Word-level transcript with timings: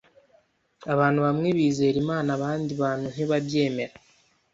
Abantu 0.93 1.19
bamwe 1.25 1.49
bizera 1.57 1.97
Imana 2.03 2.29
abandi 2.37 2.71
bantu 2.81 3.05
ntibabyemera. 3.13 3.93